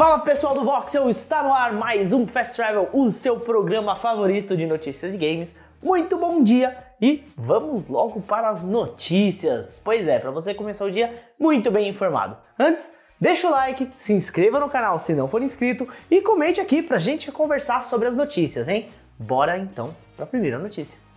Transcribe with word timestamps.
Fala 0.00 0.18
pessoal 0.20 0.54
do 0.54 0.64
Voxel, 0.64 1.10
está 1.10 1.42
no 1.42 1.52
ar 1.52 1.74
mais 1.74 2.14
um 2.14 2.26
Fast 2.26 2.56
Travel, 2.56 2.88
o 2.90 3.10
seu 3.10 3.38
programa 3.38 3.94
favorito 3.94 4.56
de 4.56 4.64
notícias 4.64 5.12
de 5.12 5.18
games. 5.18 5.58
Muito 5.82 6.16
bom 6.16 6.42
dia 6.42 6.74
e 6.98 7.22
vamos 7.36 7.86
logo 7.88 8.22
para 8.22 8.48
as 8.48 8.64
notícias. 8.64 9.78
Pois 9.84 10.08
é, 10.08 10.18
para 10.18 10.30
você 10.30 10.54
começar 10.54 10.86
o 10.86 10.90
dia 10.90 11.12
muito 11.38 11.70
bem 11.70 11.86
informado. 11.86 12.34
Antes, 12.58 12.90
deixa 13.20 13.46
o 13.46 13.50
like, 13.50 13.92
se 13.98 14.14
inscreva 14.14 14.58
no 14.58 14.70
canal 14.70 14.98
se 14.98 15.14
não 15.14 15.28
for 15.28 15.42
inscrito 15.42 15.86
e 16.10 16.22
comente 16.22 16.62
aqui 16.62 16.80
pra 16.80 16.96
gente 16.96 17.30
conversar 17.30 17.84
sobre 17.84 18.08
as 18.08 18.16
notícias, 18.16 18.70
hein? 18.70 18.88
Bora 19.18 19.58
então 19.58 19.94
para 20.16 20.24
a 20.24 20.28
primeira 20.28 20.58
notícia. 20.58 21.09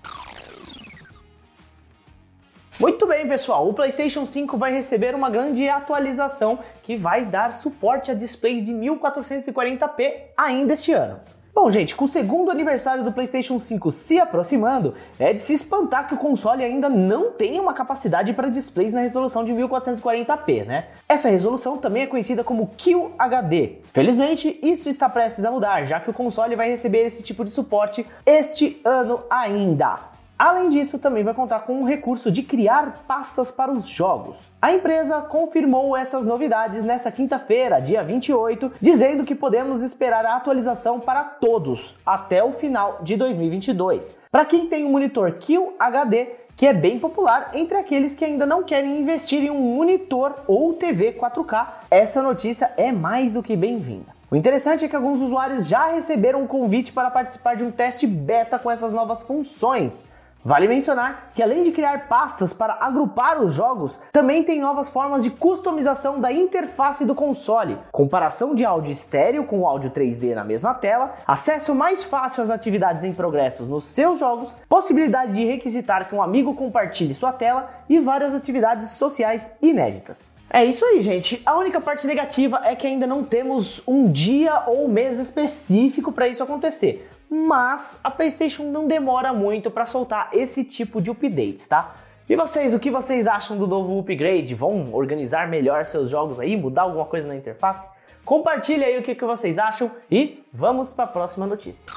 Muito 2.84 3.07
bem, 3.07 3.25
pessoal. 3.25 3.70
O 3.70 3.73
PlayStation 3.73 4.25
5 4.25 4.57
vai 4.57 4.73
receber 4.73 5.15
uma 5.15 5.29
grande 5.29 5.70
atualização 5.70 6.59
que 6.82 6.97
vai 6.97 7.23
dar 7.23 7.54
suporte 7.54 8.11
a 8.11 8.13
displays 8.13 8.65
de 8.65 8.73
1440p 8.73 10.15
ainda 10.36 10.73
este 10.73 10.92
ano. 10.92 11.21
Bom, 11.56 11.71
gente, 11.71 11.96
com 11.96 12.04
o 12.04 12.09
segundo 12.09 12.51
aniversário 12.51 13.01
do 13.01 13.14
PlayStation 13.14 13.57
5 13.57 13.89
se 13.89 14.19
aproximando, 14.19 14.96
é 15.18 15.32
de 15.32 15.42
se 15.42 15.54
espantar 15.54 16.09
que 16.09 16.14
o 16.14 16.18
console 16.18 16.61
ainda 16.61 16.89
não 16.89 17.32
tem 17.32 17.57
uma 17.57 17.73
capacidade 17.73 18.33
para 18.33 18.50
displays 18.50 18.92
na 18.92 19.00
resolução 19.00 19.45
de 19.45 19.54
1440p, 19.54 20.65
né? 20.65 20.87
Essa 21.07 21.29
resolução 21.29 21.78
também 21.78 22.04
é 22.04 22.07
conhecida 22.07 22.43
como 22.43 22.71
QHD. 22.75 23.78
Felizmente, 23.93 24.59
isso 24.61 24.89
está 24.89 25.07
prestes 25.07 25.45
a 25.45 25.51
mudar, 25.51 25.86
já 25.86 26.01
que 26.01 26.09
o 26.09 26.14
console 26.14 26.57
vai 26.57 26.70
receber 26.70 27.06
esse 27.06 27.23
tipo 27.23 27.45
de 27.45 27.51
suporte 27.51 28.06
este 28.25 28.81
ano 28.84 29.23
ainda. 29.29 30.11
Além 30.37 30.69
disso, 30.69 30.97
também 30.97 31.23
vai 31.23 31.33
contar 31.33 31.60
com 31.60 31.73
um 31.73 31.86
recurso 31.86 32.31
de 32.31 32.42
criar 32.42 33.03
pastas 33.08 33.52
para 33.52 33.72
os 33.72 33.88
jogos. 33.88 34.52
A 34.61 34.73
empresa 34.73 35.22
confirmou 35.22 35.95
essas 35.95 36.25
novidades 36.25 36.83
nesta 36.83 37.11
quinta-feira, 37.11 37.80
dia 37.80 38.03
28, 38.03 38.72
dizendo 38.81 39.23
que 39.23 39.36
podemos 39.36 39.81
esperar 39.81 40.25
a 40.25 40.36
atualização 40.36 41.00
para 41.00 41.23
todos 41.23 41.95
até 42.06 42.44
o 42.44 42.52
final 42.52 43.00
de 43.04 43.16
2022. 43.16 44.16
Para 44.31 44.45
quem 44.45 44.67
tem 44.67 44.86
um 44.86 44.92
monitor 44.92 45.34
QHD, 45.34 46.44
que 46.56 46.66
é 46.67 46.73
bem 46.73 47.00
popular 47.00 47.52
entre 47.54 47.78
aqueles 47.78 48.16
que 48.16 48.26
ainda 48.26 48.45
não 48.45 48.64
querem 48.64 49.00
investir 49.00 49.44
em 49.44 49.52
um 49.52 49.76
monitor 49.76 50.34
ou 50.48 50.73
TV 50.73 51.14
4K, 51.14 51.67
essa 51.89 52.22
notícia 52.22 52.72
é 52.76 52.92
mais 52.92 53.34
do 53.34 53.44
que 53.44 53.56
bem-vinda. 53.56 54.14
O 54.30 54.36
interessante 54.36 54.84
é 54.84 54.88
que 54.88 54.95
alguns 54.95 55.20
usuários 55.20 55.67
já 55.67 55.88
receberam 55.88 56.42
um 56.42 56.48
convite 56.48 56.92
para 56.92 57.11
participar 57.11 57.56
de 57.56 57.64
um 57.64 57.70
teste 57.70 58.08
beta 58.08 58.58
com 58.58 58.72
essas 58.72 58.92
novas 58.92 59.22
funções. 59.22 60.08
Vale 60.45 60.67
mencionar 60.67 61.31
que 61.33 61.41
além 61.41 61.63
de 61.63 61.72
criar 61.72 62.09
pastas 62.09 62.52
para 62.52 62.77
agrupar 62.81 63.41
os 63.41 63.53
jogos, 63.53 64.02
também 64.11 64.44
tem 64.44 64.59
novas 64.59 64.89
formas 64.89 65.23
de 65.23 65.30
customização 65.30 66.19
da 66.19 66.33
interface 66.33 67.05
do 67.05 67.16
console, 67.16 67.77
comparação 67.94 68.53
de 68.53 68.66
áudio 68.66 68.91
estéreo 68.91 69.45
com 69.45 69.66
áudio 69.66 69.91
3D 69.91 70.36
na 70.36 70.44
mesma 70.44 70.73
tela, 70.73 71.16
acesso 71.25 71.73
mais 71.73 72.03
fácil 72.03 72.44
às 72.44 72.49
atividades 72.49 73.05
em 73.05 73.14
progressos 73.14 73.69
nos 73.69 73.86
seus 73.86 74.19
jogos, 74.19 74.53
possibilidade 74.67 75.31
de 75.31 75.45
requisitar 75.45 76.09
que 76.09 76.16
um 76.16 76.21
amigo 76.21 76.53
compartilhe 76.55 77.14
sua 77.14 77.31
tela 77.31 77.69
e 77.88 77.99
várias 77.99 78.33
atividades 78.33 78.89
sociais 78.89 79.55
inéditas. 79.61 80.30
É 80.49 80.64
isso 80.66 80.86
aí, 80.86 81.02
gente. 81.02 81.41
A 81.45 81.58
única 81.58 81.80
parte 81.80 82.05
negativa 82.05 82.61
é 82.64 82.75
que 82.75 82.86
ainda 82.86 83.08
não 83.08 83.23
temos 83.23 83.81
um 83.88 84.11
dia 84.11 84.64
ou 84.67 84.88
mês 84.88 85.17
específico 85.17 86.11
para 86.11 86.27
isso 86.27 86.44
acontecer 86.44 87.09
mas 87.34 88.00
a 88.03 88.12
PlayStation 88.12 88.66
não 88.66 88.88
demora 88.88 89.34
muito 89.34 89.72
para 89.72 89.88
soltar 89.88 90.30
esse 90.31 90.64
tipo 90.64 91.02
de 91.02 91.09
updates, 91.09 91.67
tá? 91.67 91.95
E 92.30 92.36
vocês, 92.36 92.76
o 92.76 92.80
que 92.80 92.92
vocês 92.92 93.26
acham 93.26 93.58
do 93.58 93.66
novo 93.66 93.98
upgrade? 93.98 94.53
Vão 94.53 94.94
organizar 94.94 95.48
melhor 95.48 95.84
seus 95.84 96.11
jogos 96.11 96.39
aí, 96.39 96.56
mudar 96.56 96.84
alguma 96.84 97.06
coisa 97.06 97.28
na 97.28 97.36
interface? 97.36 97.89
Compartilhe 98.23 98.84
aí 98.86 99.00
o 99.00 99.02
que, 99.02 99.16
que 99.16 99.26
vocês 99.26 99.58
acham 99.58 99.89
e 100.11 100.44
vamos 100.54 100.92
para 100.92 101.06
a 101.06 101.08
próxima 101.08 101.48
notícia. 101.48 101.92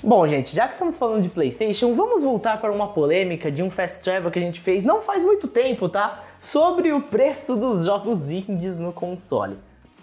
Bom, 0.00 0.26
gente, 0.28 0.54
já 0.54 0.68
que 0.68 0.74
estamos 0.74 0.96
falando 0.96 1.22
de 1.22 1.28
PlayStation, 1.28 1.94
vamos 1.94 2.22
voltar 2.22 2.60
para 2.60 2.70
uma 2.70 2.88
polêmica 2.88 3.50
de 3.50 3.62
um 3.62 3.70
fast 3.70 4.04
travel 4.04 4.30
que 4.30 4.38
a 4.38 4.42
gente 4.42 4.60
fez 4.60 4.84
não 4.84 5.02
faz 5.02 5.24
muito 5.24 5.48
tempo, 5.48 5.88
tá? 5.88 6.22
Sobre 6.40 6.92
o 6.92 7.02
preço 7.02 7.56
dos 7.56 7.84
jogos 7.84 8.30
indies 8.30 8.78
no 8.78 8.92
console. 8.92 9.58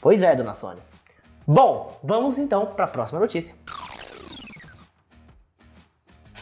Pois 0.00 0.22
é, 0.22 0.36
dona 0.36 0.54
Sony. 0.54 0.80
Bom, 1.46 1.98
vamos 2.02 2.38
então 2.38 2.66
para 2.66 2.84
a 2.84 2.88
próxima 2.88 3.20
notícia. 3.20 3.56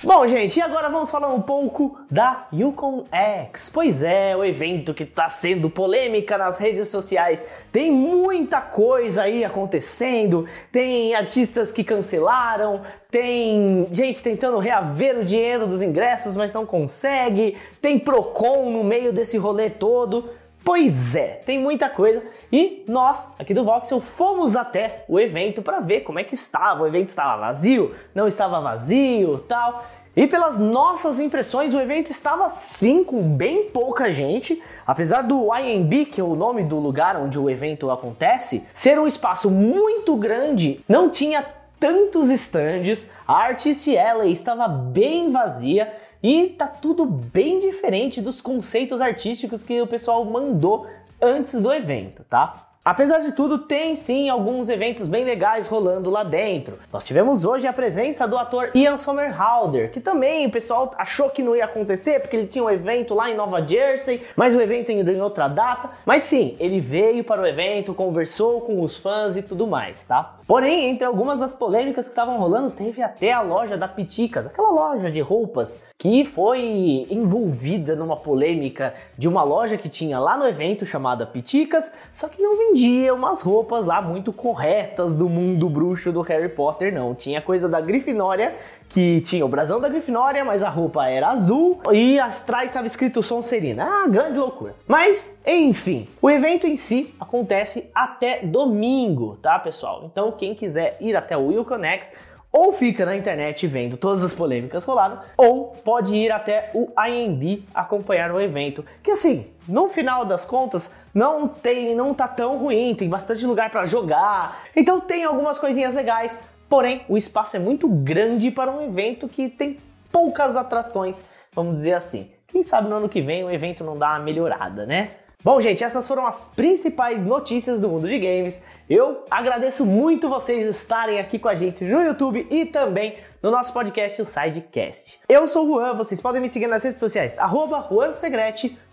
Bom, 0.05 0.29
gente, 0.29 0.59
e 0.59 0.61
agora 0.61 0.91
vamos 0.91 1.11
falar 1.11 1.33
um 1.33 1.41
pouco 1.41 1.99
da 2.11 2.47
Yukon 2.53 3.06
X. 3.11 3.71
Pois 3.73 4.03
é, 4.03 4.37
o 4.37 4.45
evento 4.45 4.93
que 4.93 5.05
está 5.05 5.31
sendo 5.31 5.71
polêmica 5.71 6.37
nas 6.37 6.59
redes 6.59 6.91
sociais. 6.91 7.43
Tem 7.73 7.91
muita 7.91 8.61
coisa 8.61 9.23
aí 9.23 9.43
acontecendo, 9.43 10.47
tem 10.71 11.15
artistas 11.15 11.73
que 11.73 11.83
cancelaram, 11.83 12.83
tem 13.11 13.89
gente 13.93 14.23
tentando 14.23 14.59
reaver 14.59 15.21
o 15.21 15.25
dinheiro 15.25 15.67
dos 15.67 15.81
ingressos, 15.81 16.37
mas 16.37 16.53
não 16.53 16.67
consegue, 16.67 17.56
tem 17.81 17.99
Procon 17.99 18.69
no 18.69 18.85
meio 18.85 19.11
desse 19.11 19.39
rolê 19.39 19.71
todo. 19.71 20.29
Pois 20.65 21.15
é, 21.15 21.43
tem 21.45 21.59
muita 21.59 21.91
coisa 21.91 22.23
e 22.51 22.87
nós 22.89 23.31
aqui 23.39 23.53
do 23.53 23.67
Voxel 23.67 24.01
fomos 24.01 24.56
até 24.56 25.05
o 25.06 25.21
evento 25.21 25.61
para 25.61 25.79
ver 25.81 26.01
como 26.01 26.19
é 26.19 26.25
que 26.25 26.35
estava. 26.35 26.85
O 26.85 26.87
evento 26.87 27.11
estava 27.11 27.39
vazio, 27.39 27.95
não 28.15 28.27
estava 28.27 28.59
vazio, 28.62 29.41
tal. 29.41 29.85
E 30.17 30.29
pelas 30.29 30.59
nossas 30.59 31.19
impressões, 31.19 31.75
o 31.75 31.81
evento 31.81 32.09
estava 32.09 32.49
sim 32.49 33.03
com 33.03 33.37
bem 33.37 33.69
pouca 33.71 34.13
gente, 34.13 34.63
apesar 34.87 35.23
do 35.23 35.53
IMB, 35.53 36.07
que 36.07 36.21
é 36.21 36.25
o 36.25 36.37
nome 36.37 36.63
do 36.63 36.79
lugar 36.79 37.17
onde 37.17 37.37
o 37.37 37.51
evento 37.51 37.91
acontece, 37.91 38.65
ser 38.73 38.97
um 38.99 39.09
espaço 39.09 39.51
muito 39.51 40.15
grande, 40.17 40.85
não 40.89 41.11
tinha 41.11 41.45
tantos 41.81 42.31
estandes, 42.31 43.11
a 43.27 43.35
Artist 43.35 43.89
Alley 43.97 44.33
estava 44.33 44.69
bem 44.69 45.33
vazia 45.33 45.93
e 46.23 46.47
tá 46.51 46.69
tudo 46.69 47.05
bem 47.05 47.59
diferente 47.59 48.23
dos 48.23 48.41
conceitos 48.41 49.01
artísticos 49.01 49.65
que 49.65 49.83
o 49.83 49.87
pessoal 49.87 50.25
mandou 50.25 50.87
antes 51.21 51.61
do 51.61 51.73
evento, 51.73 52.25
tá? 52.25 52.74
Apesar 52.85 53.21
de 53.21 53.33
tudo, 53.33 53.61
tem 53.61 53.97
sim 53.97 54.29
alguns 54.29 54.69
eventos 54.69 55.07
bem 55.07 55.25
legais 55.25 55.67
rolando 55.67 56.11
lá 56.11 56.23
dentro. 56.23 56.79
Nós 56.93 57.03
tivemos 57.03 57.47
hoje 57.47 57.67
a 57.67 57.73
presença 57.73 58.29
do 58.29 58.37
ator 58.37 58.73
Ian 58.75 58.99
Somerhalder, 58.99 59.91
que 59.91 60.01
também 60.01 60.47
o 60.47 60.51
pessoal 60.51 60.91
achou 60.99 61.31
que 61.31 61.43
não 61.43 61.57
ia 61.57 61.65
acontecer 61.65 62.21
porque 62.21 62.37
ele 62.37 62.47
tinha 62.47 62.63
um 62.63 62.69
evento 62.69 63.15
lá 63.15 63.31
em 63.31 63.35
Nova 63.35 63.67
Jersey, 63.67 64.23
mas 64.37 64.55
o 64.55 64.61
evento 64.61 64.91
ainda 64.91 65.11
em 65.11 65.23
outra 65.23 65.49
data. 65.49 65.93
Mas 66.05 66.25
sim, 66.25 66.57
ele 66.61 66.79
veio 66.79 67.25
para 67.25 67.41
o 67.41 67.47
evento, 67.47 67.95
conversou 67.95 68.61
com 68.61 68.83
os 68.83 68.99
fãs 68.99 69.35
e 69.35 69.41
tudo 69.41 69.67
mais, 69.67 70.05
tá? 70.05 70.35
Porém, 70.47 70.91
entre 70.91 71.07
algumas 71.07 71.41
das 71.41 71.55
polêmicas 71.55 72.05
que 72.05 72.13
estavam 72.13 72.37
rolando, 72.37 72.71
teve 72.71 73.01
até 73.01 73.33
a 73.33 73.41
loja 73.41 73.79
da 73.79 73.89
Piticas, 73.89 74.47
aquela 74.47 74.71
loja 74.71 75.11
de 75.11 75.23
roupas 75.23 75.85
que 75.97 76.23
foi 76.27 77.07
envolvida 77.09 77.97
numa 77.97 78.17
polêmica 78.17 78.93
de 79.17 79.27
uma 79.27 79.43
loja 79.43 79.79
que 79.79 79.89
tinha 79.89 80.19
lá 80.19 80.37
no 80.37 80.47
evento 80.47 80.85
chamada 80.85 81.25
Piticas, 81.25 81.91
só 82.13 82.29
que 82.29 82.43
não 82.43 82.59
vendia 82.75 83.15
umas 83.15 83.41
roupas 83.41 83.87
lá 83.87 84.03
muito 84.03 84.32
corretas 84.32 85.15
do 85.15 85.29
mundo 85.29 85.69
bruxo 85.69 86.11
do 86.11 86.21
Harry 86.23 86.49
Potter, 86.49 86.93
não. 86.93 87.15
Tinha 87.15 87.41
coisa 87.41 87.69
da 87.69 87.81
Grifinória, 87.81 88.56
que 88.88 89.21
tinha 89.21 89.47
o 89.47 89.49
brasão 89.49 89.81
da 89.81 89.88
Grifinória, 89.88 90.44
mas 90.44 90.61
a 90.61 90.69
roupa 90.69 91.06
era 91.06 91.29
azul 91.29 91.81
e 91.93 92.19
atrás 92.19 92.71
estava 92.71 92.87
escrito 92.87 93.23
Sonserina. 93.23 93.85
Ah, 93.85 94.09
grande 94.09 94.41
loucura. 94.41 94.75
Mas, 94.88 95.37
enfim, 95.47 96.09
o 96.21 96.29
evento 96.29 96.67
em 96.67 96.75
si 96.75 97.15
acontece 97.21 97.88
até 97.94 98.41
domingo, 98.44 99.38
tá, 99.41 99.56
pessoal? 99.61 100.03
Então, 100.11 100.32
quem 100.32 100.53
quiser 100.53 100.97
ir 101.00 101.15
até 101.15 101.37
o 101.37 101.47
Wilconex, 101.47 102.12
ou 102.56 102.73
fica 102.73 103.05
na 103.05 103.17
internet 103.17 103.67
vendo 103.67 103.97
todas 103.97 104.23
as 104.23 104.33
polêmicas 104.33 104.85
rolando, 104.85 105.19
ou 105.37 105.73
pode 105.85 106.15
ir 106.15 106.31
até 106.31 106.71
o 106.73 106.89
IMB 106.97 107.65
acompanhar 107.75 108.31
o 108.31 108.41
evento. 108.41 108.85
Que 109.03 109.11
assim, 109.11 109.49
no 109.67 109.89
final 109.89 110.25
das 110.25 110.45
contas, 110.45 110.93
não 111.12 111.49
tem, 111.49 111.97
não 111.97 112.15
tá 112.15 112.29
tão 112.29 112.56
ruim, 112.56 112.95
tem 112.95 113.09
bastante 113.09 113.45
lugar 113.45 113.71
para 113.71 113.85
jogar. 113.85 114.62
Então 114.77 115.01
tem 115.01 115.25
algumas 115.25 115.59
coisinhas 115.59 115.95
legais, 115.95 116.41
porém 116.69 117.05
o 117.09 117.17
espaço 117.17 117.56
é 117.56 117.59
muito 117.59 117.89
grande 117.89 118.53
para 118.53 118.71
um 118.71 118.83
evento 118.83 119.27
que 119.27 119.49
tem 119.49 119.81
poucas 120.12 120.55
atrações, 120.55 121.25
vamos 121.53 121.75
dizer 121.75 121.95
assim. 121.95 122.31
Quem 122.47 122.62
sabe 122.62 122.89
no 122.89 122.95
ano 122.95 123.09
que 123.09 123.21
vem 123.21 123.43
o 123.43 123.51
evento 123.51 123.83
não 123.83 123.99
dá 123.99 124.11
uma 124.11 124.21
melhorada, 124.21 124.87
né? 124.87 125.11
Bom, 125.44 125.61
gente, 125.61 125.85
essas 125.85 126.08
foram 126.08 126.26
as 126.26 126.49
principais 126.49 127.26
notícias 127.26 127.79
do 127.79 127.87
mundo 127.87 128.08
de 128.08 128.19
games. 128.19 128.62
Eu 128.88 129.26
agradeço 129.31 129.85
muito 129.85 130.26
vocês 130.26 130.64
estarem 130.64 131.20
aqui 131.20 131.38
com 131.38 131.50
a 131.50 131.55
gente 131.55 131.85
no 131.85 132.00
YouTube 132.00 132.46
e 132.50 132.64
também 132.64 133.17
no 133.43 133.50
nosso 133.50 133.70
podcast, 133.70 134.23
o 134.23 134.25
Sidecast. 134.25 135.20
Eu 135.29 135.46
sou 135.46 135.69
o 135.69 135.75
Juan, 135.75 135.93
vocês 135.93 136.19
podem 136.19 136.41
me 136.41 136.49
seguir 136.49 136.67
nas 136.67 136.82
redes 136.82 136.99
sociais, 136.99 137.37
arroba 137.38 137.87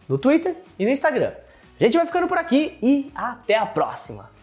no 0.10 0.18
Twitter 0.18 0.58
e 0.78 0.84
no 0.84 0.92
Instagram. 0.92 1.32
A 1.80 1.84
gente 1.86 1.96
vai 1.96 2.06
ficando 2.06 2.28
por 2.28 2.38
aqui 2.38 2.78
e 2.84 3.10
até 3.16 3.56
a 3.56 3.66
próxima! 3.66 4.41